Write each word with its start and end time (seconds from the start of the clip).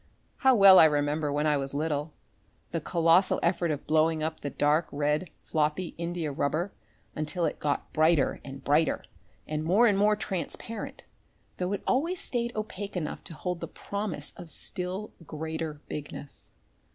How 0.37 0.55
well 0.55 0.79
I 0.79 0.85
remember 0.85 1.31
when 1.31 1.45
I 1.45 1.57
was 1.57 1.75
little, 1.75 2.11
the 2.71 2.81
colossal 2.81 3.39
effort 3.43 3.69
of 3.69 3.85
blowing 3.85 4.23
up 4.23 4.39
the 4.39 4.49
dark 4.49 4.87
red, 4.91 5.29
floppy 5.43 5.93
India 5.95 6.31
rubber 6.31 6.71
until 7.15 7.45
it 7.45 7.59
got 7.59 7.93
brighter 7.93 8.41
and 8.43 8.63
brighter 8.63 9.03
and 9.47 9.63
more 9.63 9.85
and 9.85 9.95
more 9.99 10.15
transparent, 10.15 11.05
though 11.57 11.71
it 11.73 11.83
always 11.85 12.19
stayed 12.19 12.51
opaque 12.55 12.97
enough 12.97 13.23
to 13.25 13.35
hold 13.35 13.59
the 13.59 13.67
promise 13.67 14.33
of 14.37 14.49
still 14.49 15.11
greater 15.27 15.81
bigness. 15.87 16.49